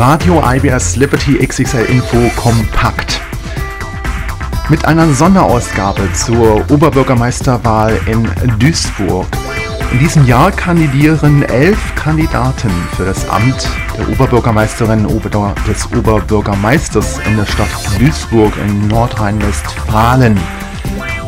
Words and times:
Radio 0.00 0.42
IBS 0.42 0.96
Liberty 0.96 1.46
XXL 1.46 1.84
Info 1.90 2.16
kompakt. 2.34 3.20
Mit 4.70 4.86
einer 4.86 5.06
Sonderausgabe 5.12 6.10
zur 6.14 6.64
Oberbürgermeisterwahl 6.70 8.00
in 8.06 8.26
Duisburg. 8.58 9.26
In 9.92 9.98
diesem 9.98 10.26
Jahr 10.26 10.52
kandidieren 10.52 11.42
elf 11.42 11.78
Kandidaten 11.96 12.70
für 12.96 13.04
das 13.04 13.28
Amt 13.28 13.68
der 13.98 14.08
Oberbürgermeisterin 14.08 15.04
oder 15.04 15.54
des 15.68 15.86
Oberbürgermeisters 15.92 17.18
in 17.26 17.36
der 17.36 17.44
Stadt 17.44 17.68
Duisburg 17.98 18.54
in 18.56 18.88
Nordrhein-Westfalen. 18.88 20.40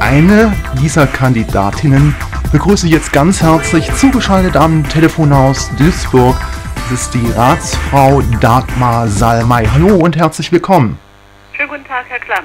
Eine 0.00 0.50
dieser 0.80 1.06
Kandidatinnen 1.06 2.14
begrüße 2.52 2.86
ich 2.86 2.92
jetzt 2.92 3.12
ganz 3.12 3.42
herzlich 3.42 3.94
zugeschaltet 3.96 4.56
am 4.56 4.88
Telefon 4.88 5.30
aus 5.34 5.68
Duisburg. 5.76 6.36
Das 6.92 7.04
ist 7.04 7.14
die 7.14 7.30
Ratsfrau 7.30 8.20
Dagmar 8.42 9.08
Salmey. 9.08 9.64
Hallo 9.64 9.96
und 9.96 10.14
herzlich 10.14 10.52
willkommen. 10.52 10.98
Schönen 11.56 11.70
guten 11.70 11.86
Tag, 11.86 12.04
Herr 12.10 12.18
Klamm. 12.18 12.44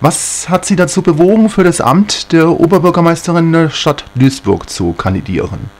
Was 0.00 0.48
hat 0.48 0.64
Sie 0.64 0.74
dazu 0.74 1.02
bewogen, 1.02 1.48
für 1.48 1.62
das 1.62 1.80
Amt 1.80 2.32
der 2.32 2.48
Oberbürgermeisterin 2.48 3.52
der 3.52 3.70
Stadt 3.70 4.06
Duisburg 4.16 4.68
zu 4.68 4.92
kandidieren? 4.92 5.70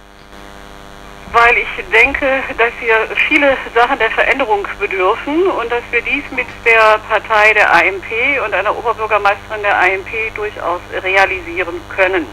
Weil 1.32 1.56
ich 1.58 1.84
denke, 1.92 2.26
dass 2.56 2.70
wir 2.80 3.16
viele 3.26 3.56
Sachen 3.74 3.98
der 3.98 4.12
Veränderung 4.12 4.64
bedürfen 4.78 5.48
und 5.48 5.72
dass 5.72 5.82
wir 5.90 6.02
dies 6.02 6.22
mit 6.30 6.46
der 6.64 7.00
Partei 7.08 7.54
der 7.54 7.74
AMP 7.74 8.06
und 8.46 8.54
einer 8.54 8.78
Oberbürgermeisterin 8.78 9.62
der 9.62 9.76
AMP 9.76 10.32
durchaus 10.36 10.80
realisieren 11.02 11.80
können. 11.88 12.24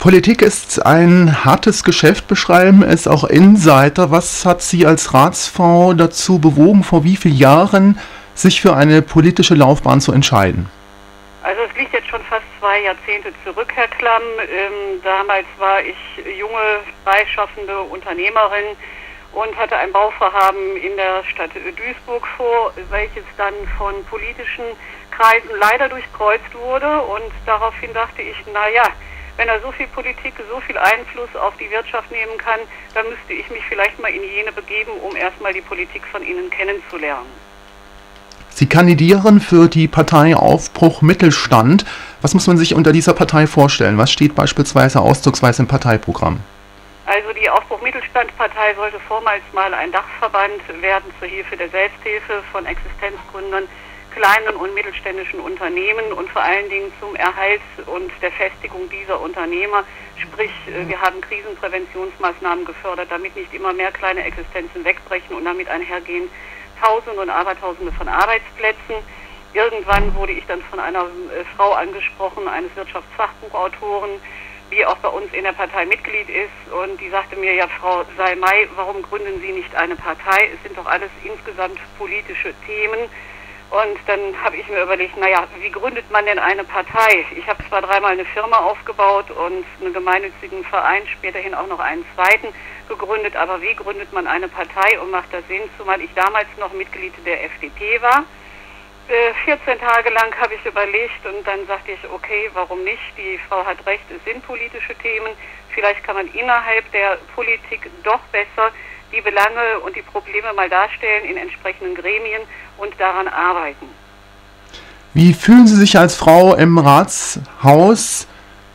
Politik 0.00 0.40
ist 0.40 0.86
ein 0.86 1.44
hartes 1.44 1.84
Geschäft, 1.84 2.26
beschreiben 2.26 2.82
es 2.82 3.06
auch 3.06 3.22
Insider. 3.22 4.10
Was 4.10 4.46
hat 4.46 4.62
Sie 4.62 4.86
als 4.86 5.12
Ratsfrau 5.12 5.92
dazu 5.92 6.38
bewogen, 6.38 6.84
vor 6.84 7.04
wie 7.04 7.16
vielen 7.16 7.36
Jahren 7.36 8.00
sich 8.34 8.62
für 8.62 8.74
eine 8.74 9.02
politische 9.02 9.54
Laufbahn 9.54 10.00
zu 10.00 10.12
entscheiden? 10.12 10.70
Also 11.42 11.60
es 11.68 11.76
liegt 11.76 11.92
jetzt 11.92 12.08
schon 12.08 12.22
fast 12.22 12.44
zwei 12.58 12.80
Jahrzehnte 12.80 13.30
zurück, 13.44 13.70
Herr 13.74 13.88
Klamm. 13.88 14.22
Ähm, 14.40 15.02
damals 15.04 15.44
war 15.58 15.82
ich 15.82 15.98
junge, 16.38 16.80
freischaffende 17.04 17.80
Unternehmerin 17.80 18.76
und 19.34 19.54
hatte 19.58 19.76
ein 19.76 19.92
Bauvorhaben 19.92 20.78
in 20.78 20.96
der 20.96 21.22
Stadt 21.24 21.50
Duisburg 21.54 22.26
vor, 22.38 22.72
welches 22.88 23.24
dann 23.36 23.52
von 23.76 23.92
politischen 24.06 24.64
Kreisen 25.10 25.50
leider 25.60 25.90
durchkreuzt 25.90 26.54
wurde. 26.54 27.02
Und 27.02 27.30
daraufhin 27.44 27.92
dachte 27.92 28.22
ich, 28.22 28.36
naja, 28.50 28.88
wenn 29.40 29.48
er 29.48 29.58
so 29.62 29.72
viel 29.72 29.86
Politik, 29.86 30.34
so 30.50 30.60
viel 30.60 30.76
Einfluss 30.76 31.34
auf 31.34 31.54
die 31.56 31.70
Wirtschaft 31.70 32.10
nehmen 32.10 32.36
kann, 32.36 32.60
dann 32.92 33.06
müsste 33.08 33.32
ich 33.32 33.48
mich 33.48 33.62
vielleicht 33.70 33.98
mal 33.98 34.10
in 34.10 34.22
jene 34.22 34.52
begeben, 34.52 34.90
um 35.00 35.16
erstmal 35.16 35.54
die 35.54 35.62
Politik 35.62 36.02
von 36.12 36.22
Ihnen 36.22 36.50
kennenzulernen. 36.50 37.24
Sie 38.50 38.68
kandidieren 38.68 39.40
für 39.40 39.68
die 39.68 39.88
Partei 39.88 40.36
Aufbruch 40.36 41.00
Mittelstand. 41.00 41.86
Was 42.20 42.34
muss 42.34 42.48
man 42.48 42.58
sich 42.58 42.74
unter 42.74 42.92
dieser 42.92 43.14
Partei 43.14 43.46
vorstellen? 43.46 43.96
Was 43.96 44.12
steht 44.12 44.34
beispielsweise 44.34 45.00
ausdrucksweise 45.00 45.62
im 45.62 45.68
Parteiprogramm? 45.68 46.40
Also 47.06 47.32
die 47.32 47.48
Aufbruch 47.48 47.80
Mittelstand 47.80 48.36
Partei 48.36 48.74
sollte 48.74 49.00
vormals 49.08 49.42
mal 49.54 49.72
ein 49.72 49.90
Dachverband 49.90 50.60
werden 50.82 51.10
zur 51.18 51.28
Hilfe 51.28 51.56
der 51.56 51.70
Selbsthilfe 51.70 52.42
von 52.52 52.66
Existenzgründern 52.66 53.64
kleinen 54.10 54.56
und 54.56 54.74
mittelständischen 54.74 55.40
Unternehmen 55.40 56.12
und 56.12 56.28
vor 56.30 56.42
allen 56.42 56.68
Dingen 56.68 56.92
zum 57.00 57.14
Erhalt 57.16 57.60
und 57.86 58.10
der 58.22 58.32
Festigung 58.32 58.88
dieser 58.90 59.20
Unternehmer. 59.20 59.84
Sprich, 60.16 60.50
äh, 60.66 60.88
wir 60.88 61.00
haben 61.00 61.20
Krisenpräventionsmaßnahmen 61.20 62.64
gefördert, 62.64 63.08
damit 63.10 63.36
nicht 63.36 63.52
immer 63.54 63.72
mehr 63.72 63.92
kleine 63.92 64.24
Existenzen 64.24 64.84
wegbrechen 64.84 65.36
und 65.36 65.44
damit 65.44 65.68
einhergehen 65.68 66.28
Tausende 66.80 67.20
und 67.20 67.30
Abertausende 67.30 67.92
von 67.92 68.08
Arbeitsplätzen. 68.08 68.96
Irgendwann 69.52 70.14
wurde 70.14 70.32
ich 70.32 70.46
dann 70.46 70.62
von 70.62 70.80
einer 70.80 71.04
äh, 71.04 71.44
Frau 71.56 71.72
angesprochen, 71.72 72.48
eines 72.48 72.74
Wirtschaftsfachbuchautoren, 72.76 74.10
die 74.70 74.86
auch 74.86 74.96
bei 74.98 75.08
uns 75.08 75.32
in 75.32 75.42
der 75.44 75.52
Partei 75.52 75.84
Mitglied 75.84 76.28
ist 76.28 76.72
und 76.72 77.00
die 77.00 77.10
sagte 77.10 77.36
mir, 77.36 77.54
ja 77.54 77.66
Frau 77.66 78.04
Salmay, 78.16 78.68
warum 78.76 79.02
gründen 79.02 79.40
Sie 79.40 79.52
nicht 79.52 79.74
eine 79.74 79.96
Partei? 79.96 80.50
Es 80.54 80.62
sind 80.62 80.78
doch 80.78 80.86
alles 80.86 81.10
insgesamt 81.24 81.78
politische 81.98 82.54
Themen 82.66 83.10
und 83.70 83.98
dann 84.06 84.20
habe 84.42 84.56
ich 84.56 84.68
mir 84.68 84.82
überlegt, 84.82 85.16
naja, 85.16 85.46
wie 85.60 85.70
gründet 85.70 86.10
man 86.10 86.26
denn 86.26 86.40
eine 86.40 86.64
Partei? 86.64 87.24
Ich 87.36 87.46
habe 87.46 87.62
zwar 87.68 87.82
dreimal 87.82 88.12
eine 88.12 88.24
Firma 88.24 88.58
aufgebaut 88.58 89.30
und 89.30 89.64
einen 89.80 89.94
gemeinnützigen 89.94 90.64
Verein, 90.64 91.06
späterhin 91.06 91.54
auch 91.54 91.68
noch 91.68 91.78
einen 91.78 92.04
zweiten 92.14 92.48
gegründet, 92.88 93.36
aber 93.36 93.62
wie 93.62 93.74
gründet 93.74 94.12
man 94.12 94.26
eine 94.26 94.48
Partei 94.48 94.98
und 94.98 95.12
macht 95.12 95.32
das 95.32 95.46
Sinn, 95.46 95.62
zumal 95.78 96.00
ich 96.00 96.12
damals 96.14 96.48
noch 96.58 96.72
Mitglied 96.72 97.14
der 97.24 97.44
FDP 97.44 98.02
war. 98.02 98.24
14 99.44 99.74
äh, 99.74 99.76
Tage 99.76 100.10
lang 100.10 100.34
habe 100.40 100.54
ich 100.54 100.64
überlegt 100.64 101.24
und 101.24 101.46
dann 101.46 101.66
sagte 101.66 101.92
ich, 101.92 102.10
okay, 102.10 102.50
warum 102.54 102.82
nicht? 102.82 103.02
Die 103.16 103.38
Frau 103.48 103.64
hat 103.64 103.84
recht, 103.86 104.04
es 104.10 104.22
sind 104.24 104.44
politische 104.46 104.94
Themen. 104.96 105.32
Vielleicht 105.74 106.02
kann 106.04 106.16
man 106.16 106.26
innerhalb 106.32 106.90
der 106.92 107.18
Politik 107.34 107.88
doch 108.02 108.20
besser 108.32 108.72
die 109.12 109.20
Belange 109.20 109.80
und 109.80 109.96
die 109.96 110.02
Probleme 110.02 110.52
mal 110.52 110.68
darstellen 110.68 111.24
in 111.24 111.36
entsprechenden 111.36 111.94
Gremien 111.94 112.42
und 112.80 112.92
daran 112.98 113.28
arbeiten. 113.28 113.86
Wie 115.12 115.34
fühlen 115.34 115.66
Sie 115.66 115.76
sich 115.76 115.98
als 115.98 116.14
Frau 116.14 116.54
im 116.54 116.78
Ratshaus? 116.78 118.26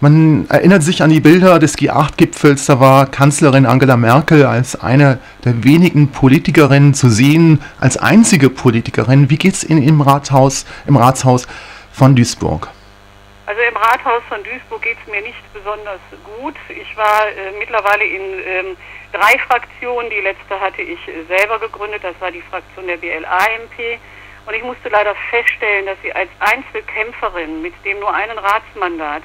Man 0.01 0.45
erinnert 0.49 0.83
sich 0.83 1.01
an 1.01 1.09
die 1.09 1.21
Bilder 1.21 1.57
des 1.57 1.77
G8-Gipfels, 1.77 2.65
da 2.65 2.79
war 2.81 3.05
Kanzlerin 3.05 3.65
Angela 3.65 3.95
Merkel 3.95 4.45
als 4.45 4.79
eine 4.79 5.19
der 5.45 5.63
wenigen 5.63 6.11
Politikerinnen 6.11 6.93
zu 6.93 7.09
sehen, 7.09 7.61
als 7.79 7.97
einzige 7.97 8.49
Politikerin. 8.49 9.29
Wie 9.29 9.37
geht 9.37 9.53
es 9.53 9.63
Ihnen 9.63 9.81
im 9.81 10.01
Rathaus, 10.01 10.65
im 10.85 10.97
Ratshaus 10.97 11.47
von 11.93 12.15
Duisburg? 12.15 12.67
Also 13.45 13.61
im 13.61 13.77
Rathaus 13.77 14.21
von 14.27 14.43
Duisburg 14.43 14.81
geht 14.81 14.97
es 15.01 15.11
mir 15.11 15.21
nicht 15.21 15.41
besonders 15.53 16.01
gut. 16.39 16.55
Ich 16.69 16.97
war 16.97 17.27
äh, 17.27 17.57
mittlerweile 17.57 18.03
in 18.03 18.21
ähm, 18.21 18.77
drei 19.15 19.37
Fraktionen. 19.39 20.09
Die 20.09 20.19
letzte 20.19 20.59
hatte 20.59 20.81
ich 20.81 20.99
selber 21.27 21.59
gegründet, 21.59 22.03
das 22.03 22.19
war 22.19 22.31
die 22.31 22.41
Fraktion 22.41 22.87
der 22.87 22.97
BLAMP. 22.97 23.99
Und 24.45 24.53
ich 24.53 24.63
musste 24.63 24.89
leider 24.89 25.15
feststellen, 25.29 25.87
dass 25.87 25.97
sie 26.03 26.13
als 26.13 26.29
Einzelkämpferin 26.39 27.61
mit 27.61 27.73
dem 27.83 27.99
nur 27.99 28.13
einen 28.13 28.37
Ratsmandat 28.37 29.23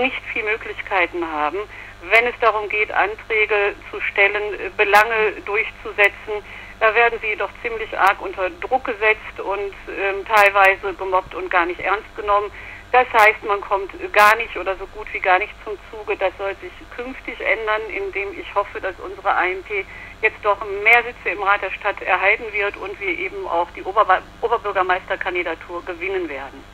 nicht 0.00 0.22
viel 0.32 0.44
Möglichkeiten 0.44 1.26
haben, 1.26 1.58
wenn 2.02 2.26
es 2.26 2.34
darum 2.40 2.68
geht, 2.68 2.92
Anträge 2.92 3.74
zu 3.90 4.00
stellen, 4.00 4.42
Belange 4.76 5.32
durchzusetzen. 5.44 6.44
Da 6.78 6.94
werden 6.94 7.18
sie 7.20 7.36
doch 7.36 7.50
ziemlich 7.62 7.98
arg 7.98 8.22
unter 8.22 8.48
Druck 8.48 8.84
gesetzt 8.84 9.38
und 9.38 9.74
ähm, 9.98 10.24
teilweise 10.26 10.94
gemobbt 10.94 11.34
und 11.34 11.50
gar 11.50 11.66
nicht 11.66 11.80
ernst 11.80 12.16
genommen. 12.16 12.50
Das 12.92 13.06
heißt, 13.12 13.44
man 13.46 13.60
kommt 13.60 13.90
gar 14.12 14.34
nicht 14.36 14.56
oder 14.56 14.76
so 14.76 14.86
gut 14.88 15.06
wie 15.12 15.20
gar 15.20 15.38
nicht 15.38 15.52
zum 15.64 15.74
Zuge. 15.90 16.16
Das 16.16 16.32
soll 16.38 16.56
sich 16.60 16.72
künftig 16.96 17.38
ändern, 17.40 17.82
indem 17.88 18.38
ich 18.38 18.52
hoffe, 18.54 18.80
dass 18.80 18.94
unsere 18.98 19.30
AMP 19.30 19.86
jetzt 20.22 20.38
doch 20.42 20.58
mehr 20.82 21.02
Sitze 21.04 21.30
im 21.30 21.42
Rat 21.42 21.62
der 21.62 21.70
Stadt 21.70 22.02
erhalten 22.02 22.44
wird 22.52 22.76
und 22.76 22.98
wir 23.00 23.16
eben 23.16 23.46
auch 23.46 23.68
die 23.76 23.82
Ober 23.84 24.22
Oberbürgermeisterkandidatur 24.40 25.84
gewinnen 25.84 26.28
werden. 26.28 26.64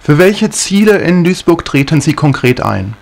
Für 0.00 0.18
welche 0.18 0.50
Ziele 0.50 0.98
in 0.98 1.22
Duisburg 1.22 1.64
treten 1.64 2.00
Sie 2.00 2.14
konkret 2.14 2.60
ein? 2.60 2.96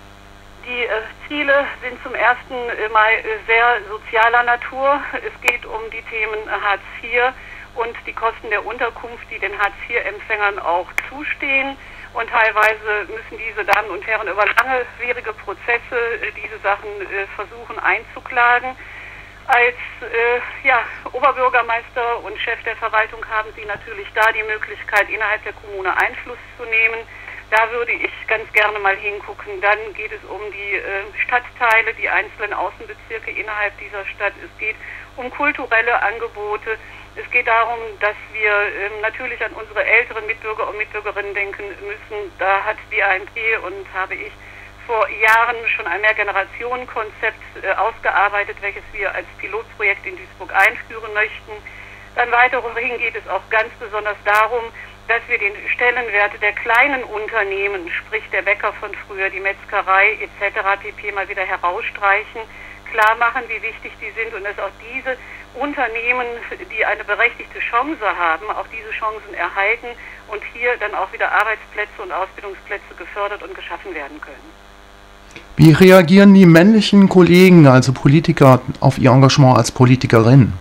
Die 0.65 0.83
äh, 0.83 1.01
Ziele 1.27 1.65
sind 1.81 1.97
zum 2.03 2.13
ersten 2.13 2.53
Mal 2.93 3.11
äh, 3.13 3.39
sehr 3.47 3.77
sozialer 3.89 4.43
Natur. 4.43 5.01
Es 5.13 5.41
geht 5.41 5.65
um 5.65 5.81
die 5.91 6.03
Themen 6.03 6.39
Hartz 6.47 6.81
IV 7.01 7.33
und 7.75 7.95
die 8.05 8.13
Kosten 8.13 8.49
der 8.49 8.65
Unterkunft, 8.65 9.25
die 9.31 9.39
den 9.39 9.57
Hartz 9.57 9.73
IV-Empfängern 9.89 10.59
auch 10.59 10.87
zustehen. 11.09 11.75
Und 12.13 12.29
teilweise 12.29 13.07
müssen 13.07 13.37
diese 13.37 13.63
Damen 13.65 13.89
und 13.89 14.05
Herren 14.05 14.27
über 14.27 14.45
langwierige 14.45 15.33
Prozesse 15.33 15.97
äh, 16.21 16.31
diese 16.31 16.57
Sachen 16.59 16.89
äh, 17.01 17.27
versuchen 17.35 17.77
einzuklagen. 17.79 18.75
Als 19.47 19.75
äh, 20.01 20.67
ja, 20.67 20.79
Oberbürgermeister 21.11 22.23
und 22.23 22.37
Chef 22.39 22.61
der 22.63 22.75
Verwaltung 22.75 23.25
haben 23.29 23.49
Sie 23.55 23.65
natürlich 23.65 24.07
da 24.13 24.31
die 24.31 24.43
Möglichkeit, 24.43 25.09
innerhalb 25.09 25.43
der 25.43 25.53
Kommune 25.53 25.95
Einfluss 25.97 26.37
zu 26.57 26.65
nehmen. 26.65 26.99
Da 27.49 27.71
würde 27.71 27.93
ich 27.93 28.11
ganz 28.27 28.51
gerne 28.53 28.77
mal 28.77 28.95
hingucken. 28.95 29.59
Dann 29.61 29.79
geht 29.95 30.11
es 30.11 30.23
um 30.29 30.39
die 30.51 30.75
äh, 30.75 31.03
Stadtteile, 31.25 31.93
die 31.95 32.07
einzelnen 32.07 32.53
Außenbezirke 32.53 33.31
innerhalb 33.31 33.75
dieser 33.79 34.05
Stadt. 34.05 34.33
Es 34.43 34.55
geht 34.59 34.75
um 35.15 35.31
kulturelle 35.31 35.99
Angebote. 36.01 36.77
Es 37.15 37.29
geht 37.31 37.47
darum, 37.47 37.79
dass 37.99 38.15
wir 38.33 38.51
ähm, 38.51 39.01
natürlich 39.01 39.43
an 39.43 39.51
unsere 39.53 39.83
älteren 39.83 40.25
Mitbürger 40.25 40.67
und 40.69 40.77
Mitbürgerinnen 40.77 41.33
denken 41.33 41.63
müssen. 41.81 42.31
Da 42.37 42.63
hat 42.63 42.77
die 42.91 43.03
ANP 43.03 43.37
und 43.65 43.85
habe 43.93 44.15
ich 44.15 44.31
vor 44.85 45.07
Jahren 45.09 45.57
schon 45.75 45.85
ein 45.87 46.01
Mehrgenerationenkonzept 46.01 47.39
äh, 47.61 47.71
ausgearbeitet, 47.73 48.57
welches 48.61 48.83
wir 48.93 49.13
als 49.13 49.27
Pilotprojekt 49.39 50.05
in 50.05 50.17
Duisburg 50.17 50.53
einführen 50.53 51.13
möchten. 51.13 51.51
Dann 52.15 52.31
weiterhin 52.31 52.97
geht 52.97 53.15
es 53.15 53.27
auch 53.27 53.47
ganz 53.49 53.69
besonders 53.79 54.17
darum, 54.25 54.63
dass 55.07 55.21
wir 55.27 55.37
den 55.39 55.53
Stellenwert 55.73 56.41
der 56.41 56.53
kleinen 56.53 57.03
Unternehmen, 57.03 57.89
sprich 57.89 58.23
der 58.31 58.43
Bäcker 58.43 58.73
von 58.73 58.91
früher, 59.07 59.29
die 59.29 59.39
Metzgerei 59.39 60.17
etc. 60.21 60.81
pp. 60.81 61.11
mal 61.11 61.27
wieder 61.27 61.43
herausstreichen 61.43 62.41
klar 62.91 63.15
machen, 63.15 63.43
wie 63.47 63.61
wichtig 63.61 63.91
die 64.01 64.11
sind 64.11 64.33
und 64.33 64.43
dass 64.43 64.57
auch 64.59 64.71
diese 64.81 65.17
Unternehmen, 65.69 66.25
die 66.75 66.83
eine 66.83 67.03
berechtigte 67.03 67.59
Chance 67.59 68.01
haben, 68.17 68.49
auch 68.49 68.65
diese 68.73 68.89
Chancen 68.97 69.33
erhalten 69.35 69.87
und 70.29 70.41
hier 70.53 70.71
dann 70.79 70.95
auch 70.95 71.13
wieder 71.13 71.31
Arbeitsplätze 71.31 72.01
und 72.01 72.11
Ausbildungsplätze 72.11 72.95
gefördert 72.97 73.43
und 73.43 73.53
geschaffen 73.53 73.93
werden 73.93 74.19
können. 74.19 74.49
Wie 75.57 75.71
reagieren 75.71 76.33
die 76.33 76.47
männlichen 76.47 77.07
Kollegen, 77.07 77.67
also 77.67 77.93
Politiker, 77.93 78.61
auf 78.79 78.97
ihr 78.97 79.11
Engagement 79.11 79.57
als 79.57 79.71
Politikerin? 79.71 80.53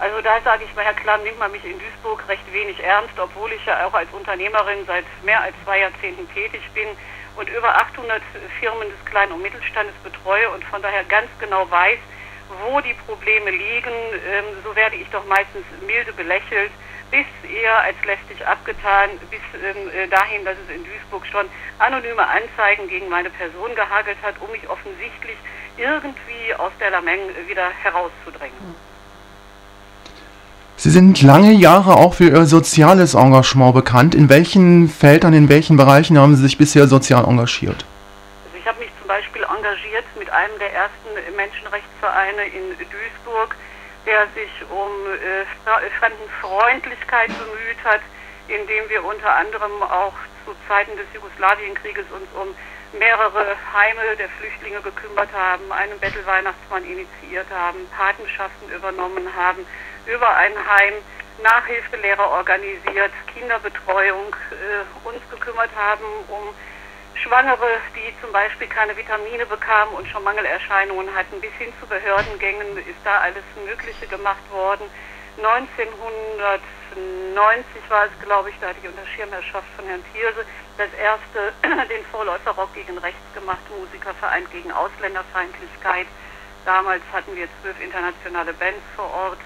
Also 0.00 0.20
da 0.22 0.40
sage 0.42 0.64
ich 0.64 0.74
mal, 0.74 0.84
Herr 0.84 0.94
Klamm, 0.94 1.22
nimmt 1.22 1.38
man 1.38 1.52
mich 1.52 1.64
in 1.64 1.78
Duisburg 1.78 2.26
recht 2.28 2.46
wenig 2.52 2.82
ernst, 2.82 3.14
obwohl 3.16 3.52
ich 3.52 3.64
ja 3.66 3.86
auch 3.86 3.94
als 3.94 4.08
Unternehmerin 4.12 4.82
seit 4.86 5.04
mehr 5.24 5.40
als 5.40 5.54
zwei 5.64 5.78
Jahrzehnten 5.78 6.26
tätig 6.34 6.62
bin 6.74 6.88
und 7.36 7.48
über 7.50 7.70
800 7.76 8.20
Firmen 8.58 8.88
des 8.88 9.04
Kleinen- 9.04 9.32
und 9.32 9.42
Mittelstandes 9.42 9.94
betreue 10.02 10.50
und 10.50 10.64
von 10.64 10.82
daher 10.82 11.04
ganz 11.04 11.28
genau 11.38 11.70
weiß, 11.70 11.98
wo 12.62 12.80
die 12.80 12.94
Probleme 13.06 13.50
liegen. 13.50 13.94
Ähm, 14.28 14.44
so 14.62 14.74
werde 14.74 14.96
ich 14.96 15.08
doch 15.10 15.24
meistens 15.26 15.64
milde 15.86 16.12
belächelt, 16.12 16.70
bis 17.10 17.26
eher 17.48 17.78
als 17.80 17.96
lästig 18.04 18.46
abgetan, 18.46 19.10
bis 19.30 19.40
ähm, 19.54 19.88
äh, 19.90 20.08
dahin, 20.08 20.44
dass 20.44 20.56
es 20.66 20.74
in 20.74 20.84
Duisburg 20.84 21.26
schon 21.26 21.46
anonyme 21.78 22.26
Anzeigen 22.26 22.88
gegen 22.88 23.08
meine 23.08 23.30
Person 23.30 23.74
gehagelt 23.74 24.18
hat, 24.22 24.34
um 24.40 24.50
mich 24.50 24.68
offensichtlich 24.68 25.36
irgendwie 25.76 26.54
aus 26.56 26.72
der 26.80 26.90
Lameng 26.90 27.20
wieder 27.48 27.70
herauszudrängen. 27.82 28.74
Sie 30.76 30.90
sind 30.90 31.22
lange 31.22 31.52
Jahre 31.52 31.96
auch 31.96 32.14
für 32.14 32.28
Ihr 32.28 32.46
soziales 32.46 33.14
Engagement 33.14 33.74
bekannt. 33.74 34.14
In 34.14 34.28
welchen 34.28 34.88
Feldern, 34.88 35.32
in 35.32 35.48
welchen 35.48 35.76
Bereichen 35.76 36.18
haben 36.18 36.34
Sie 36.36 36.42
sich 36.42 36.58
bisher 36.58 36.88
sozial 36.88 37.24
engagiert? 37.24 37.84
Also 38.44 38.58
ich 38.58 38.66
habe 38.66 38.80
mich 38.80 38.90
zum 38.98 39.08
Beispiel 39.08 39.44
engagiert 39.64 40.04
mit 40.18 40.28
einem 40.30 40.58
der 40.58 40.72
ersten 40.74 41.36
Menschenrechtsvereine 41.36 42.44
in 42.48 42.76
Duisburg, 42.76 43.56
der 44.04 44.26
sich 44.34 44.52
um 44.68 44.90
äh, 45.06 45.88
Fremdenfreundlichkeit 45.98 47.28
bemüht 47.28 47.82
hat, 47.84 48.02
indem 48.48 48.88
wir 48.90 49.02
unter 49.02 49.34
anderem 49.34 49.82
auch 49.82 50.12
zu 50.44 50.54
Zeiten 50.68 50.94
des 50.98 51.06
Jugoslawienkrieges 51.14 52.04
uns 52.10 52.28
um 52.34 52.54
mehrere 52.98 53.56
Heime 53.72 54.16
der 54.18 54.28
Flüchtlinge 54.28 54.82
gekümmert 54.82 55.32
haben, 55.32 55.72
einen 55.72 55.98
Bettelweihnachtsmann 55.98 56.84
initiiert 56.84 57.48
haben, 57.50 57.88
Patenschaften 57.96 58.68
übernommen 58.68 59.34
haben 59.34 59.66
über 60.06 60.28
ein 60.36 60.52
Heim 60.68 60.94
Nachhilfelehrer 61.42 62.30
organisiert, 62.30 63.12
Kinderbetreuung, 63.32 64.36
äh, 64.52 65.08
uns 65.08 65.20
gekümmert 65.30 65.70
haben 65.74 66.04
um 66.28 66.54
Schwangere, 67.22 67.78
die 67.94 68.12
zum 68.20 68.32
Beispiel 68.32 68.66
keine 68.66 68.96
Vitamine 68.96 69.46
bekamen 69.46 69.94
und 69.94 70.08
schon 70.08 70.24
Mangelerscheinungen 70.24 71.14
hatten, 71.14 71.40
bis 71.40 71.52
hin 71.58 71.72
zu 71.80 71.86
Behördengängen 71.86 72.76
ist 72.78 72.98
da 73.04 73.20
alles 73.20 73.44
Mögliche 73.64 74.06
gemacht 74.06 74.42
worden. 74.50 74.90
1990 75.36 77.88
war 77.88 78.06
es, 78.06 78.12
glaube 78.24 78.50
ich, 78.50 78.56
da 78.60 78.68
hatte 78.68 78.78
ich 78.82 78.88
unter 78.88 79.06
Schirmherrschaft 79.06 79.66
von 79.76 79.86
Herrn 79.86 80.04
Thierse 80.12 80.44
das 80.78 80.92
erste 80.94 81.52
den 81.88 82.04
Vorläufer 82.06 82.50
Rock 82.52 82.72
gegen 82.74 82.98
Rechts 82.98 83.34
gemacht, 83.34 83.62
Musikerverein 83.70 84.46
gegen 84.50 84.72
Ausländerfeindlichkeit. 84.72 86.06
Damals 86.64 87.02
hatten 87.12 87.36
wir 87.36 87.46
zwölf 87.62 87.80
internationale 87.80 88.52
Bands 88.54 88.82
vor 88.96 89.12
Ort. 89.12 89.38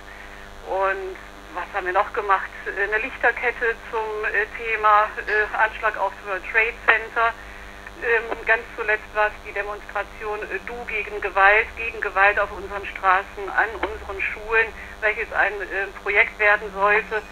Und 0.69 1.17
was 1.55 1.65
haben 1.75 1.87
wir 1.87 1.95
noch 1.95 2.13
gemacht? 2.13 2.51
Eine 2.67 2.99
Lichterkette 2.99 3.75
zum 3.91 4.25
äh, 4.27 4.47
Thema 4.57 5.09
äh, 5.27 5.47
Anschlag 5.57 5.97
aufs 5.97 6.15
World 6.27 6.45
Trade 6.53 6.75
Center. 6.87 7.33
Ähm, 8.03 8.47
ganz 8.47 8.63
zuletzt 8.77 9.11
war 9.15 9.27
es 9.27 9.33
die 9.47 9.53
Demonstration 9.53 10.39
äh, 10.43 10.59
Du 10.67 10.75
gegen 10.87 11.21
Gewalt, 11.21 11.67
gegen 11.77 12.01
Gewalt 12.01 12.39
auf 12.39 12.51
unseren 12.53 12.87
Straßen, 12.87 13.49
an 13.51 13.71
unseren 13.83 14.23
Schulen, 14.23 14.69
welches 15.01 15.33
ein 15.33 15.53
äh, 15.61 15.87
Projekt 16.03 16.39
werden 16.39 16.71
sollte, 16.75 17.23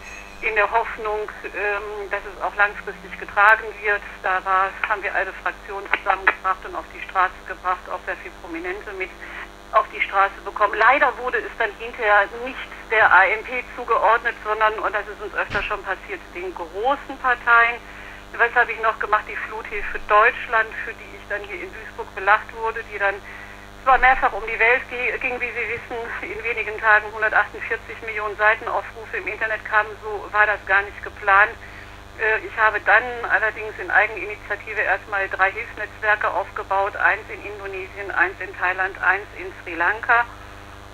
in 0.43 0.55
der 0.55 0.71
Hoffnung, 0.71 1.31
ähm, 1.45 2.11
dass 2.11 2.21
es 2.27 2.43
auch 2.43 2.55
langfristig 2.57 3.19
getragen 3.19 3.67
wird. 3.81 4.03
Da 4.23 4.45
war, 4.45 4.71
haben 4.89 5.03
wir 5.03 5.15
alle 5.15 5.33
Fraktionen 5.43 5.87
zusammengebracht 5.99 6.65
und 6.67 6.75
auf 6.75 6.85
die 6.95 7.01
Straße 7.09 7.39
gebracht, 7.47 7.87
auch 7.91 8.01
sehr 8.05 8.17
viele 8.17 8.35
Prominente 8.43 8.93
mit 8.99 9.11
auf 9.73 9.87
die 9.95 10.01
Straße 10.01 10.41
bekommen. 10.45 10.75
Leider 10.75 11.17
wurde 11.19 11.39
es 11.39 11.53
dann 11.59 11.71
hinterher 11.79 12.27
nicht 12.45 12.59
der 12.91 13.13
AMP 13.13 13.65
zugeordnet, 13.77 14.35
sondern, 14.45 14.75
und 14.79 14.95
das 14.95 15.07
ist 15.07 15.21
uns 15.23 15.35
öfter 15.35 15.63
schon 15.63 15.83
passiert, 15.83 16.21
den 16.35 16.55
großen 16.55 17.19
Parteien. 17.23 17.79
Was 18.33 18.55
habe 18.55 18.73
ich 18.73 18.81
noch 18.81 18.99
gemacht? 18.99 19.25
Die 19.29 19.37
Fluthilfe 19.37 20.01
Deutschland, 20.09 20.69
für 20.85 20.93
die 20.93 21.17
ich 21.17 21.23
dann 21.29 21.43
hier 21.43 21.63
in 21.63 21.73
Duisburg 21.73 22.13
belacht 22.15 22.53
wurde, 22.57 22.83
die 22.93 22.99
dann 22.99 23.15
zwar 23.85 23.99
mehrfach 23.99 24.33
um 24.33 24.45
die 24.47 24.59
Welt 24.59 24.83
ging, 24.91 25.41
wie 25.41 25.51
Sie 25.51 25.69
wissen, 25.69 25.97
in 26.23 26.43
wenigen 26.43 26.81
Tagen 26.81 27.07
148 27.07 28.03
Millionen 28.05 28.37
Seitenaufrufe 28.37 29.19
im 29.19 29.29
Internet 29.29 29.65
kamen, 29.65 29.91
so 30.03 30.27
war 30.33 30.47
das 30.47 30.59
gar 30.67 30.83
nicht 30.83 31.01
geplant. 31.05 31.53
Äh, 32.19 32.39
ich 32.45 32.57
habe 32.57 32.81
dann 32.81 33.05
allerdings 33.31 33.79
in 33.79 33.89
Eigeninitiative 33.91 34.81
erstmal 34.81 35.29
drei 35.29 35.53
Hilfsnetzwerke 35.53 36.29
aufgebaut, 36.29 36.97
eins 36.97 37.29
in 37.29 37.45
Indonesien, 37.45 38.11
eins 38.11 38.41
in 38.41 38.57
Thailand, 38.57 39.01
eins 39.03 39.27
in 39.39 39.53
Sri 39.63 39.75
Lanka 39.75 40.25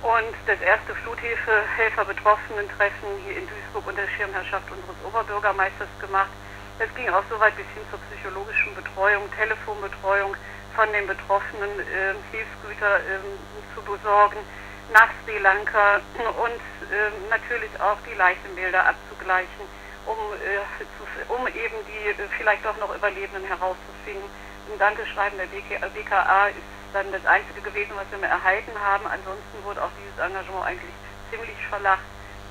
und 0.03 0.35
das 0.47 0.61
erste 0.61 0.95
Fluthilfe-Helfer-Betroffenen-Treffen 0.97 3.09
hier 3.25 3.39
in 3.39 3.49
Duisburg 3.49 3.87
unter 3.87 4.07
Schirmherrschaft 4.17 4.71
unseres 4.71 4.97
Oberbürgermeisters 5.07 5.89
gemacht. 6.01 6.29
Es 6.83 6.93
ging 6.97 7.09
auch 7.11 7.23
so 7.31 7.39
weit 7.39 7.55
bis 7.55 7.67
hin 7.75 7.87
zur 7.91 8.01
psychologischen 8.11 8.75
Betreuung, 8.75 9.31
Telefonbetreuung 9.39 10.35
von 10.75 10.91
den 10.91 11.07
Betroffenen, 11.07 11.71
äh, 11.79 12.19
Hilfsgüter 12.35 12.99
äh, 12.99 13.23
zu 13.73 13.83
besorgen 13.87 14.43
nach 14.91 15.07
Sri 15.23 15.39
Lanka 15.39 16.03
und 16.43 16.59
äh, 16.91 17.15
natürlich 17.31 17.71
auch 17.79 17.99
die 18.03 18.19
Leichenbilder 18.19 18.83
abzugleichen 18.83 19.63
um, 20.11 20.19
äh, 20.43 20.59
zu, 20.99 21.07
um 21.31 21.47
eben 21.47 21.79
die 21.87 22.11
äh, 22.11 22.27
vielleicht 22.37 22.65
doch 22.65 22.77
noch 22.79 22.91
Überlebenden 22.91 23.47
herauszufinden. 23.47 24.27
Ein 24.67 24.79
Dankeschreiben 24.79 25.39
der 25.39 25.47
BKA 25.47 26.49
ist 26.49 26.67
dann 26.93 27.07
das 27.13 27.25
Einzige 27.27 27.61
gewesen, 27.63 27.95
was 27.95 28.11
wir 28.11 28.19
mehr 28.19 28.35
erhalten 28.35 28.75
haben. 28.75 29.07
Ansonsten 29.07 29.63
wurde 29.63 29.83
auch 29.85 29.95
dieses 30.03 30.19
Engagement 30.19 30.67
eigentlich 30.67 30.95
ziemlich 31.31 31.59
verlacht. 31.71 32.03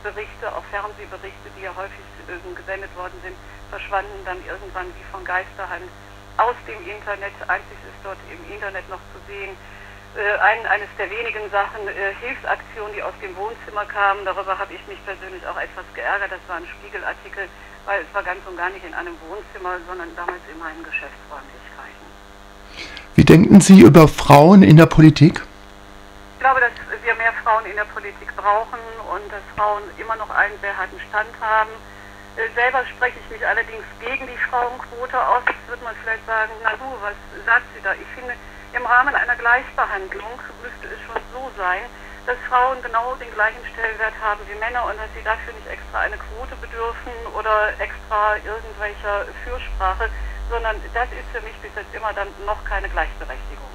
Berichte, 0.04 0.50
auch 0.56 0.64
Fernsehberichte, 0.72 1.52
die 1.58 1.62
ja 1.62 1.76
häufig 1.76 2.02
äh, 2.26 2.56
gesendet 2.56 2.90
worden 2.96 3.20
sind, 3.22 3.36
verschwanden 3.72 4.20
dann 4.26 4.38
irgendwann 4.46 4.88
wie 5.00 5.08
von 5.12 5.24
Geisterhand 5.24 5.88
aus 6.38 6.56
dem 6.68 6.78
Internet. 6.86 7.34
Einzig 7.48 7.80
ist 7.88 8.00
dort 8.04 8.20
im 8.28 8.42
Internet 8.52 8.86
noch 8.92 9.02
zu 9.16 9.20
sehen, 9.26 9.56
äh, 10.16 10.36
ein, 10.44 10.68
eines 10.68 10.92
der 11.00 11.10
wenigen 11.10 11.50
Sachen, 11.50 11.88
äh, 11.88 12.12
Hilfsaktionen, 12.20 12.92
die 12.94 13.02
aus 13.02 13.16
dem 13.24 13.32
Wohnzimmer 13.40 13.88
kamen. 13.88 14.28
Darüber 14.28 14.60
habe 14.60 14.76
ich 14.76 14.84
mich 14.88 15.00
persönlich 15.08 15.40
auch 15.48 15.56
etwas 15.56 15.88
geärgert. 15.96 16.36
Das 16.36 16.44
war 16.52 16.60
ein 16.60 16.68
Spiegelartikel, 16.68 17.48
weil 17.88 18.04
es 18.04 18.12
war 18.14 18.22
ganz 18.22 18.44
und 18.46 18.60
gar 18.60 18.70
nicht 18.70 18.84
in 18.84 18.94
einem 18.94 19.16
Wohnzimmer, 19.24 19.80
sondern 19.88 20.12
damals 20.20 20.44
in 20.52 20.60
meinen 20.60 20.84
Geschäftsräumlichkeiten. 20.84 22.06
Wie 23.16 23.24
denken 23.24 23.62
Sie 23.62 23.82
über 23.82 24.08
Frauen 24.08 24.64
in 24.64 24.76
der 24.76 24.88
Politik? 24.88 25.40
Ich 26.36 26.40
glaube, 26.44 26.60
dass 26.60 26.72
wir 27.04 27.16
mehr 27.16 27.34
Frauen 27.44 27.66
in 27.66 27.76
der 27.76 27.86
Politik 27.86 28.36
brauchen 28.36 28.80
und 29.16 29.32
dass 29.32 29.44
Frauen 29.56 29.84
immer 29.98 30.16
noch 30.18 30.30
einen 30.30 30.60
sehr 30.60 30.76
harten 30.76 31.00
Stand 31.08 31.32
haben. 31.40 31.72
Äh, 32.38 32.48
selber 32.56 32.86
spreche 32.88 33.20
ich 33.20 33.30
mich 33.32 33.44
allerdings 33.46 33.84
gegen 34.00 34.28
die 34.28 34.40
Frauenquote 34.48 35.20
aus. 35.20 35.44
Jetzt 35.48 35.68
wird 35.68 35.84
man 35.84 35.96
vielleicht 36.04 36.26
sagen, 36.26 36.52
na 36.64 36.72
du, 36.80 36.88
was 37.04 37.16
sagt 37.46 37.68
sie 37.76 37.84
da? 37.84 37.92
Ich 37.94 38.08
finde, 38.16 38.34
im 38.72 38.86
Rahmen 38.86 39.14
einer 39.14 39.36
Gleichbehandlung 39.36 40.40
müsste 40.64 40.88
es 40.88 41.00
schon 41.04 41.20
so 41.36 41.52
sein, 41.60 41.84
dass 42.26 42.38
Frauen 42.48 42.80
genau 42.80 43.16
den 43.20 43.28
gleichen 43.34 43.60
Stellenwert 43.74 44.16
haben 44.24 44.40
wie 44.48 44.56
Männer 44.60 44.86
und 44.88 44.96
dass 44.96 45.12
sie 45.12 45.24
dafür 45.26 45.52
nicht 45.52 45.68
extra 45.68 46.08
eine 46.08 46.16
Quote 46.16 46.56
bedürfen 46.62 47.12
oder 47.36 47.76
extra 47.84 48.40
irgendwelcher 48.48 49.28
Fürsprache, 49.44 50.08
sondern 50.48 50.80
das 50.94 51.10
ist 51.12 51.28
für 51.36 51.42
mich 51.44 51.56
bis 51.60 51.72
jetzt 51.76 51.92
immer 51.92 52.14
dann 52.14 52.28
noch 52.46 52.64
keine 52.64 52.88
Gleichberechtigung. 52.88 53.68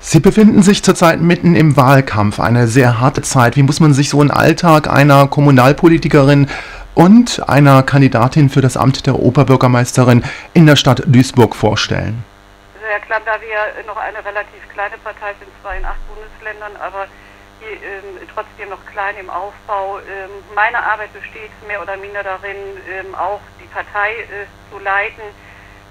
Sie 0.00 0.18
befinden 0.18 0.62
sich 0.62 0.82
zurzeit 0.82 1.20
mitten 1.20 1.54
im 1.54 1.76
Wahlkampf, 1.76 2.40
eine 2.40 2.66
sehr 2.66 2.98
harte 2.98 3.22
Zeit. 3.22 3.54
Wie 3.54 3.62
muss 3.62 3.78
man 3.78 3.94
sich 3.94 4.08
so 4.10 4.20
einen 4.20 4.32
Alltag 4.32 4.88
einer 4.88 5.28
Kommunalpolitikerin 5.28 6.50
und 6.94 7.48
einer 7.48 7.82
Kandidatin 7.82 8.48
für 8.50 8.60
das 8.60 8.76
Amt 8.76 9.06
der 9.06 9.18
Oberbürgermeisterin 9.18 10.24
in 10.54 10.66
der 10.66 10.76
Stadt 10.76 11.02
Duisburg 11.06 11.56
vorstellen? 11.56 12.24
Herr 12.82 13.00
Klamm, 13.00 13.22
da 13.24 13.40
wir 13.40 13.84
noch 13.86 13.96
eine 13.96 14.18
relativ 14.24 14.60
kleine 14.72 14.98
Partei 14.98 15.34
sind, 15.38 15.50
zwar 15.62 15.76
in 15.76 15.84
acht 15.84 16.00
Bundesländern, 16.08 16.72
aber 16.76 17.06
die, 17.60 17.72
ähm, 17.84 18.28
trotzdem 18.34 18.68
noch 18.68 18.84
klein 18.92 19.16
im 19.20 19.30
Aufbau. 19.30 19.98
Ähm, 20.00 20.30
meine 20.54 20.82
Arbeit 20.82 21.12
besteht 21.12 21.50
mehr 21.66 21.80
oder 21.80 21.96
minder 21.96 22.22
darin, 22.22 22.56
ähm, 22.90 23.14
auch 23.14 23.40
die 23.60 23.68
Partei 23.68 24.12
äh, 24.12 24.46
zu 24.70 24.78
leiten, 24.82 25.22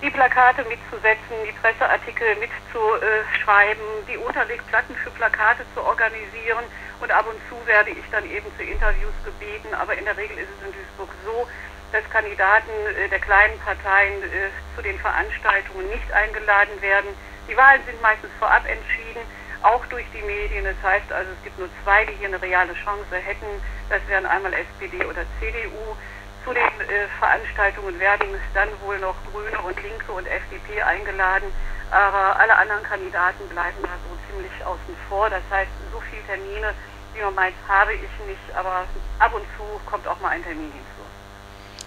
die 0.01 0.09
Plakate 0.09 0.63
mitzusetzen, 0.65 1.37
die 1.45 1.53
Presseartikel 1.61 2.35
mitzuschreiben, 2.37 3.85
die 4.07 4.17
Unterlegplatten 4.17 4.95
für 4.95 5.11
Plakate 5.11 5.63
zu 5.75 5.81
organisieren 5.83 6.65
und 6.99 7.11
ab 7.11 7.25
und 7.29 7.37
zu 7.49 7.55
werde 7.67 7.91
ich 7.91 8.03
dann 8.11 8.25
eben 8.29 8.45
zu 8.57 8.63
Interviews 8.63 9.13
gebeten, 9.23 9.73
aber 9.73 9.95
in 9.97 10.05
der 10.05 10.17
Regel 10.17 10.37
ist 10.37 10.49
es 10.49 10.65
in 10.65 10.73
Duisburg 10.73 11.09
so, 11.23 11.47
dass 11.91 12.07
Kandidaten 12.09 12.71
äh, 12.97 13.09
der 13.09 13.19
kleinen 13.19 13.59
Parteien 13.59 14.23
äh, 14.23 14.49
zu 14.75 14.81
den 14.81 14.97
Veranstaltungen 14.99 15.87
nicht 15.89 16.11
eingeladen 16.11 16.81
werden. 16.81 17.09
Die 17.47 17.57
Wahlen 17.57 17.81
sind 17.85 18.01
meistens 18.01 18.31
vorab 18.39 18.65
entschieden, 18.65 19.21
auch 19.61 19.85
durch 19.87 20.05
die 20.13 20.21
Medien. 20.21 20.65
Das 20.65 20.77
heißt 20.81 21.11
also, 21.11 21.29
es 21.31 21.43
gibt 21.43 21.59
nur 21.59 21.69
zwei, 21.83 22.05
die 22.05 22.13
hier 22.13 22.27
eine 22.27 22.41
reale 22.41 22.73
Chance 22.73 23.15
hätten. 23.15 23.61
Das 23.89 24.01
wären 24.07 24.25
einmal 24.25 24.53
SPD 24.53 25.03
oder 25.05 25.25
CDU. 25.39 25.97
Zu 26.43 26.53
den 26.53 26.63
äh, 26.63 27.07
Veranstaltungen 27.19 27.99
werden 27.99 28.27
dann 28.53 28.69
wohl 28.83 28.97
noch 28.99 29.15
Grüne 29.31 29.59
und 29.61 29.75
Linke 29.83 30.11
und 30.11 30.25
FDP 30.25 30.81
eingeladen. 30.81 31.47
Aber 31.91 32.39
alle 32.39 32.55
anderen 32.55 32.83
Kandidaten 32.83 33.47
bleiben 33.49 33.77
da 33.83 33.89
so 34.07 34.17
ziemlich 34.29 34.53
außen 34.65 34.95
vor. 35.09 35.29
Das 35.29 35.43
heißt, 35.51 35.69
so 35.91 36.01
viele 36.09 36.23
Termine, 36.23 36.73
wie 37.13 37.21
man 37.21 37.35
meint, 37.35 37.55
habe 37.67 37.93
ich 37.93 38.01
nicht. 38.25 38.55
Aber 38.57 38.85
ab 39.19 39.33
und 39.33 39.43
zu 39.57 39.63
kommt 39.85 40.07
auch 40.07 40.19
mal 40.21 40.29
ein 40.29 40.43
Termin 40.43 40.71
hinzu. 40.71 41.01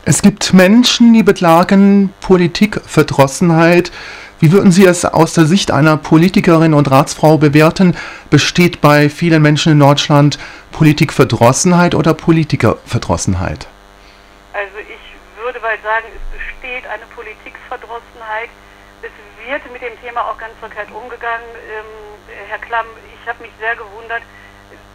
Es 0.04 0.20
gibt 0.20 0.52
Menschen, 0.52 1.14
die 1.14 1.22
beklagen 1.22 2.12
Politikverdrossenheit. 2.20 3.90
Wie 4.38 4.52
würden 4.52 4.70
Sie 4.70 4.84
es 4.84 5.06
aus 5.06 5.32
der 5.32 5.46
Sicht 5.46 5.70
einer 5.70 5.96
Politikerin 5.96 6.74
und 6.74 6.90
Ratsfrau 6.90 7.38
bewerten? 7.38 7.96
Besteht 8.28 8.82
bei 8.82 9.08
vielen 9.08 9.40
Menschen 9.40 9.72
in 9.72 9.80
Deutschland 9.80 10.38
Politikverdrossenheit 10.72 11.94
oder 11.94 12.12
Politikerverdrossenheit? 12.12 13.66
Mal 15.74 15.82
sagen, 15.82 16.06
es 16.14 16.38
besteht 16.38 16.86
eine 16.86 17.04
Politikverdrossenheit. 17.06 18.50
Es 19.02 19.10
wird 19.44 19.72
mit 19.72 19.82
dem 19.82 20.00
Thema 20.00 20.30
auch 20.30 20.38
ganz 20.38 20.54
verkehrt 20.60 20.88
umgegangen. 20.92 21.50
Ähm, 21.50 22.46
Herr 22.48 22.58
Klamm, 22.58 22.86
ich 23.12 23.28
habe 23.28 23.42
mich 23.42 23.50
sehr 23.58 23.74
gewundert, 23.74 24.22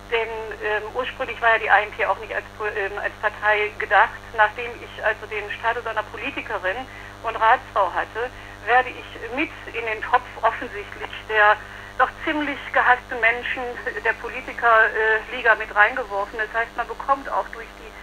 denn 0.09 0.29
ähm, 0.63 0.83
ursprünglich 0.95 1.41
war 1.41 1.51
ja 1.51 1.59
die 1.59 1.69
AMP 1.69 2.07
auch 2.07 2.17
nicht 2.19 2.33
als, 2.33 2.45
ähm, 2.77 2.97
als 2.97 3.11
Partei 3.19 3.71
gedacht. 3.77 4.15
Nachdem 4.37 4.71
ich 4.79 5.03
also 5.03 5.25
den 5.25 5.51
Status 5.59 5.85
einer 5.85 6.03
Politikerin 6.03 6.77
und 7.23 7.35
Ratsfrau 7.35 7.91
hatte, 7.91 8.31
werde 8.65 8.87
ich 8.87 9.35
mit 9.35 9.51
in 9.73 9.85
den 9.85 10.01
Topf 10.01 10.23
offensichtlich 10.41 11.11
der 11.27 11.57
doch 11.97 12.09
ziemlich 12.23 12.59
gehassten 12.71 13.19
Menschen 13.19 13.63
der 14.05 14.13
Politikerliga 14.13 15.55
mit 15.55 15.75
reingeworfen. 15.75 16.39
Das 16.39 16.53
heißt, 16.53 16.71
man 16.77 16.87
bekommt 16.87 17.27
auch 17.27 17.49
durch 17.49 17.67
die 17.83 17.98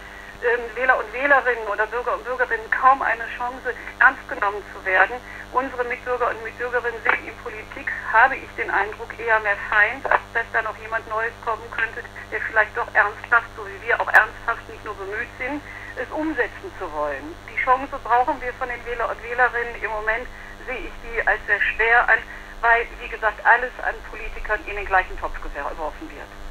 Wähler 0.74 0.98
und 0.98 1.12
Wählerinnen 1.12 1.66
oder 1.68 1.86
Bürger 1.86 2.14
und 2.14 2.24
Bürgerinnen 2.24 2.70
kaum 2.70 3.02
eine 3.02 3.24
Chance, 3.36 3.74
ernst 3.98 4.28
genommen 4.28 4.62
zu 4.72 4.84
werden. 4.84 5.16
Unsere 5.52 5.84
Mitbürger 5.84 6.30
und 6.30 6.42
Mitbürgerinnen 6.44 7.00
sehen 7.02 7.28
in 7.28 7.36
Politik, 7.42 7.90
habe 8.12 8.36
ich 8.36 8.48
den 8.56 8.70
Eindruck, 8.70 9.08
eher 9.18 9.40
mehr 9.40 9.56
Feind, 9.70 10.04
als 10.06 10.20
dass 10.34 10.44
da 10.52 10.62
noch 10.62 10.76
jemand 10.78 11.08
Neues 11.08 11.32
kommen 11.44 11.64
könnte, 11.70 12.02
der 12.30 12.40
vielleicht 12.42 12.76
doch 12.76 12.88
ernsthaft, 12.94 13.48
so 13.56 13.66
wie 13.66 13.86
wir 13.86 14.00
auch 14.00 14.12
ernsthaft 14.12 14.68
nicht 14.68 14.84
nur 14.84 14.94
bemüht 14.94 15.28
sind, 15.38 15.62
es 15.96 16.10
umsetzen 16.10 16.70
zu 16.78 16.92
wollen. 16.92 17.34
Die 17.50 17.60
Chance 17.62 17.98
brauchen 18.04 18.40
wir 18.40 18.52
von 18.54 18.68
den 18.68 18.84
Wähler 18.84 19.08
und 19.08 19.22
Wählerinnen. 19.22 19.82
Im 19.82 19.90
Moment 19.90 20.26
sehe 20.66 20.86
ich 20.86 20.92
die 21.02 21.26
als 21.26 21.40
sehr 21.46 21.60
schwer 21.60 22.08
an, 22.08 22.18
weil, 22.60 22.86
wie 23.00 23.08
gesagt, 23.08 23.44
alles 23.44 23.72
an 23.82 23.94
Politikern 24.10 24.60
in 24.66 24.76
den 24.76 24.86
gleichen 24.86 25.18
Topf 25.18 25.40
geworfen 25.40 26.10
wird. 26.10 26.45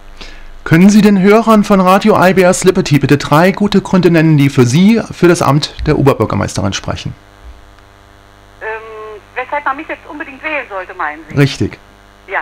Können 0.65 0.89
Sie 0.89 1.03
den 1.03 1.21
Hörern 1.21 1.63
von 1.63 1.79
Radio 1.79 2.17
IBS 2.19 2.63
Liberty 2.63 2.97
bitte 2.97 3.19
drei 3.19 3.51
gute 3.51 3.83
Gründe 3.83 4.09
nennen, 4.09 4.35
die 4.35 4.49
für 4.49 4.65
Sie 4.65 4.99
für 5.11 5.27
das 5.27 5.43
Amt 5.43 5.75
der 5.85 5.95
Oberbürgermeisterin 5.99 6.73
sprechen? 6.73 7.13
Ähm, 8.61 9.21
weshalb 9.35 9.63
man 9.63 9.77
mich 9.77 9.87
jetzt 9.87 10.01
unbedingt 10.09 10.41
wählen 10.41 10.65
sollte, 10.67 10.95
meinen 10.95 11.21
Sie? 11.29 11.37
Richtig. 11.37 11.77
Ja, 12.25 12.41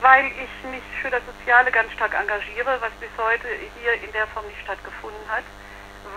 weil 0.00 0.24
ich 0.40 0.70
mich 0.70 0.80
für 1.02 1.10
das 1.10 1.20
Soziale 1.28 1.70
ganz 1.70 1.92
stark 1.92 2.16
engagiere, 2.18 2.80
was 2.80 2.96
bis 2.96 3.12
heute 3.20 3.44
hier 3.76 3.92
in 4.00 4.10
der 4.16 4.26
Form 4.32 4.46
nicht 4.48 4.64
stattgefunden 4.64 5.28
hat, 5.28 5.44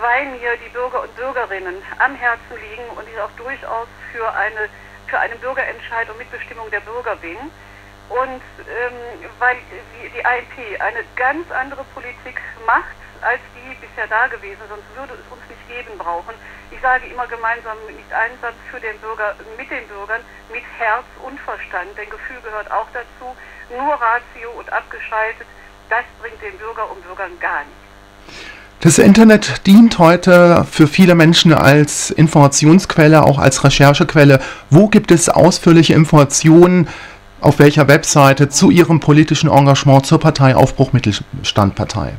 weil 0.00 0.32
mir 0.32 0.56
die 0.64 0.72
Bürger 0.72 1.02
und 1.02 1.14
Bürgerinnen 1.14 1.76
am 2.00 2.16
Herzen 2.16 2.56
liegen 2.56 2.88
und 2.96 3.04
ich 3.04 3.20
auch 3.20 3.36
durchaus 3.36 3.88
für 4.16 4.24
eine 4.32 4.72
für 5.08 5.18
einen 5.18 5.38
Bürgerentscheid 5.40 6.08
und 6.08 6.16
Mitbestimmung 6.16 6.70
der 6.72 6.80
Bürger 6.80 7.16
bin 7.16 7.36
und 8.08 8.42
ähm, 8.64 8.96
weil 9.38 9.56
die 10.14 10.24
ANP 10.24 10.80
eine 10.80 11.04
ganz 11.16 11.50
andere 11.50 11.84
Politik 11.94 12.40
macht, 12.66 12.96
als 13.20 13.40
die 13.54 13.74
bisher 13.84 14.06
da 14.06 14.26
gewesen, 14.28 14.62
sonst 14.68 14.86
würde 14.96 15.14
es 15.14 15.26
uns 15.30 15.42
nicht 15.48 15.62
geben 15.68 15.98
brauchen. 15.98 16.34
Ich 16.70 16.80
sage 16.80 17.06
immer 17.06 17.26
gemeinsam, 17.26 17.76
nicht 17.88 18.12
einsam 18.12 18.54
für 18.70 18.80
den 18.80 18.96
Bürger, 18.98 19.34
mit 19.56 19.70
den 19.70 19.86
Bürgern, 19.88 20.20
mit 20.52 20.62
Herz 20.78 21.06
und 21.24 21.38
Verstand, 21.40 21.96
denn 21.96 22.08
Gefühl 22.08 22.40
gehört 22.44 22.70
auch 22.70 22.86
dazu. 22.92 23.34
Nur 23.70 23.94
Ratio 23.94 24.50
und 24.56 24.72
abgeschaltet, 24.72 25.46
das 25.90 26.04
bringt 26.20 26.40
den 26.40 26.56
Bürger 26.58 26.90
und 26.90 27.02
Bürgern 27.04 27.32
gar 27.40 27.64
nichts. 27.64 27.88
Das 28.80 28.98
Internet 28.98 29.66
dient 29.66 29.98
heute 29.98 30.64
für 30.70 30.86
viele 30.86 31.16
Menschen 31.16 31.52
als 31.52 32.10
Informationsquelle, 32.12 33.24
auch 33.24 33.38
als 33.38 33.64
Recherchequelle. 33.64 34.40
Wo 34.70 34.86
gibt 34.86 35.10
es 35.10 35.28
ausführliche 35.28 35.94
Informationen 35.94 36.88
auf 37.40 37.58
welcher 37.58 37.88
Webseite 37.88 38.48
zu 38.48 38.70
Ihrem 38.70 39.00
politischen 39.00 39.50
Engagement 39.50 40.06
zur 40.06 40.20
Partei 40.20 40.54
Aufbruch 40.56 40.92
Mittelstandpartei? 40.92 42.14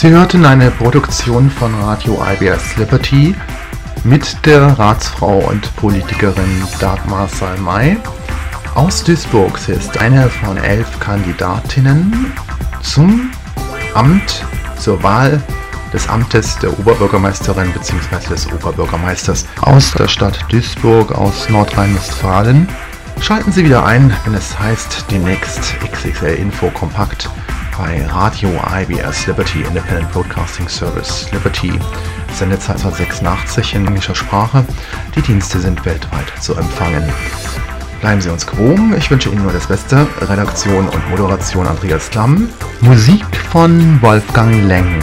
Sie 0.00 0.08
hörten 0.08 0.46
eine 0.46 0.70
Produktion 0.70 1.50
von 1.50 1.74
Radio 1.74 2.24
IBS 2.32 2.78
Liberty 2.78 3.34
mit 4.02 4.46
der 4.46 4.62
Ratsfrau 4.78 5.40
und 5.40 5.76
Politikerin 5.76 6.62
Dagmar 6.78 7.28
Salmay 7.28 7.98
aus 8.74 9.04
Duisburg. 9.04 9.58
Sie 9.58 9.72
ist 9.72 9.98
eine 9.98 10.30
von 10.30 10.56
elf 10.56 10.98
Kandidatinnen 11.00 12.32
zum 12.80 13.30
Amt, 13.92 14.42
zur 14.78 15.02
Wahl 15.02 15.38
des 15.92 16.08
Amtes 16.08 16.58
der 16.60 16.78
Oberbürgermeisterin 16.78 17.70
bzw. 17.70 18.26
des 18.30 18.50
Oberbürgermeisters 18.50 19.44
aus 19.60 19.92
der 19.92 20.08
Stadt 20.08 20.46
Duisburg 20.48 21.12
aus 21.12 21.50
Nordrhein-Westfalen. 21.50 22.66
Schalten 23.20 23.52
Sie 23.52 23.66
wieder 23.66 23.84
ein, 23.84 24.16
wenn 24.24 24.32
es 24.32 24.58
heißt, 24.58 25.04
demnächst 25.10 25.74
XXL 25.92 26.36
Info 26.36 26.70
Kompakt 26.70 27.28
bei 27.80 28.04
Radio 28.08 28.50
IBS 28.78 29.26
Liberty 29.26 29.62
Independent 29.62 30.12
Broadcasting 30.12 30.68
Service. 30.68 31.30
Liberty 31.32 31.72
Sendezeit 32.34 32.76
1986 32.76 33.74
in 33.74 33.86
englischer 33.86 34.14
Sprache. 34.14 34.64
Die 35.16 35.22
Dienste 35.22 35.58
sind 35.58 35.82
weltweit 35.86 36.30
zu 36.40 36.54
empfangen. 36.56 37.02
Bleiben 38.02 38.20
Sie 38.20 38.28
uns 38.28 38.46
gewogen. 38.46 38.94
Ich 38.98 39.10
wünsche 39.10 39.30
Ihnen 39.30 39.44
nur 39.44 39.52
das 39.52 39.66
Beste. 39.66 40.06
Redaktion 40.20 40.88
und 40.90 41.10
Moderation 41.10 41.66
Andreas 41.66 42.10
Klamm. 42.10 42.50
Musik 42.82 43.24
von 43.50 44.00
Wolfgang 44.02 44.62
Leng. 44.64 45.02